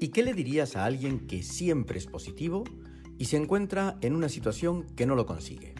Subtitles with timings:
[0.00, 2.62] ¿Y qué le dirías a alguien que siempre es positivo
[3.18, 5.74] y se encuentra en una situación que no lo consigue?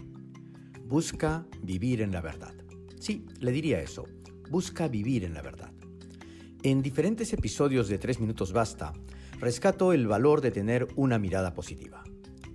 [0.85, 2.53] Busca vivir en la verdad.
[2.99, 4.06] Sí, le diría eso.
[4.51, 5.71] Busca vivir en la verdad.
[6.65, 8.92] En diferentes episodios de 3 minutos basta,
[9.38, 12.03] rescato el valor de tener una mirada positiva.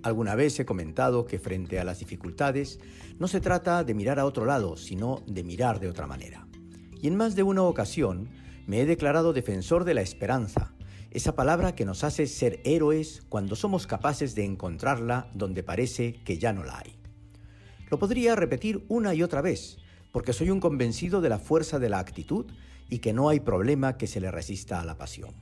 [0.02, 2.78] Alguna vez he comentado que frente a las dificultades
[3.18, 6.46] no se trata de mirar a otro lado, sino de mirar de otra manera.
[7.00, 8.28] Y en más de una ocasión
[8.66, 10.73] me he declarado defensor de la esperanza,
[11.14, 16.38] esa palabra que nos hace ser héroes cuando somos capaces de encontrarla donde parece que
[16.38, 16.98] ya no la hay.
[17.88, 19.78] Lo podría repetir una y otra vez,
[20.10, 22.46] porque soy un convencido de la fuerza de la actitud
[22.90, 25.36] y que no hay problema que se le resista a la pasión.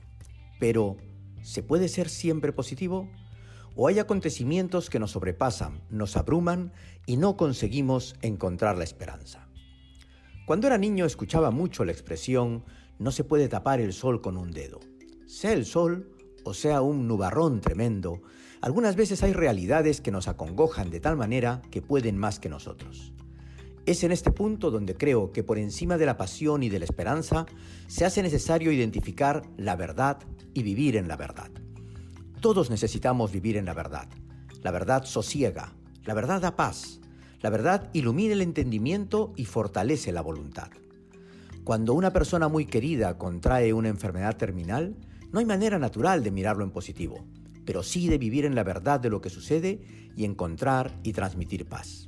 [0.59, 0.97] Pero,
[1.41, 3.09] ¿se puede ser siempre positivo?
[3.75, 6.71] ¿O hay acontecimientos que nos sobrepasan, nos abruman
[7.07, 9.49] y no conseguimos encontrar la esperanza?
[10.45, 12.63] Cuando era niño escuchaba mucho la expresión
[12.99, 14.79] no se puede tapar el sol con un dedo
[15.33, 16.11] sea el sol
[16.43, 18.21] o sea un nubarrón tremendo,
[18.61, 23.13] algunas veces hay realidades que nos acongojan de tal manera que pueden más que nosotros.
[23.87, 26.85] Es en este punto donde creo que por encima de la pasión y de la
[26.85, 27.47] esperanza
[27.87, 30.19] se hace necesario identificar la verdad
[30.53, 31.49] y vivir en la verdad.
[32.39, 34.07] Todos necesitamos vivir en la verdad.
[34.61, 35.73] La verdad sosiega,
[36.05, 37.01] la verdad da paz,
[37.41, 40.69] la verdad ilumina el entendimiento y fortalece la voluntad.
[41.63, 44.95] Cuando una persona muy querida contrae una enfermedad terminal,
[45.33, 47.25] no hay manera natural de mirarlo en positivo,
[47.65, 49.81] pero sí de vivir en la verdad de lo que sucede
[50.15, 52.07] y encontrar y transmitir paz.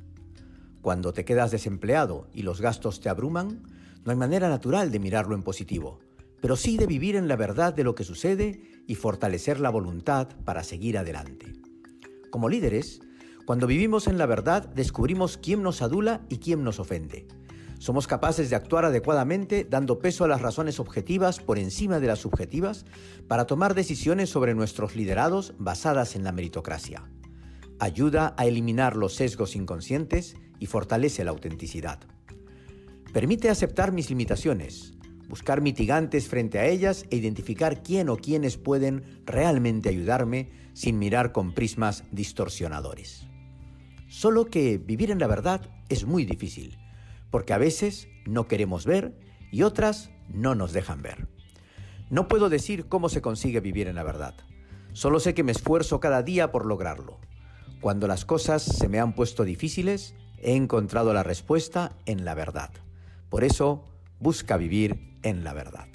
[0.80, 3.64] Cuando te quedas desempleado y los gastos te abruman,
[4.04, 5.98] no hay manera natural de mirarlo en positivo,
[6.40, 10.28] pero sí de vivir en la verdad de lo que sucede y fortalecer la voluntad
[10.44, 11.52] para seguir adelante.
[12.30, 13.00] Como líderes,
[13.44, 17.26] cuando vivimos en la verdad descubrimos quién nos adula y quién nos ofende
[17.78, 22.20] somos capaces de actuar adecuadamente dando peso a las razones objetivas por encima de las
[22.20, 22.86] subjetivas
[23.28, 27.04] para tomar decisiones sobre nuestros liderados basadas en la meritocracia.
[27.78, 32.00] Ayuda a eliminar los sesgos inconscientes y fortalece la autenticidad.
[33.12, 34.94] Permite aceptar mis limitaciones,
[35.28, 41.32] buscar mitigantes frente a ellas e identificar quién o quiénes pueden realmente ayudarme sin mirar
[41.32, 43.26] con prismas distorsionadores.
[44.08, 46.78] Solo que vivir en la verdad es muy difícil
[47.36, 49.12] porque a veces no queremos ver
[49.52, 51.28] y otras no nos dejan ver.
[52.08, 54.34] No puedo decir cómo se consigue vivir en la verdad.
[54.94, 57.20] Solo sé que me esfuerzo cada día por lograrlo.
[57.82, 62.70] Cuando las cosas se me han puesto difíciles, he encontrado la respuesta en la verdad.
[63.28, 63.84] Por eso,
[64.18, 65.88] busca vivir en la verdad.